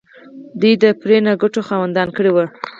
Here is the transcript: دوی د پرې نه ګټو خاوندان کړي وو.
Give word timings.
دوی 0.59 0.73
د 0.83 0.85
پرې 1.01 1.17
نه 1.25 1.33
ګټو 1.41 1.61
خاوندان 1.69 2.09
کړي 2.17 2.31
وو. 2.31 2.45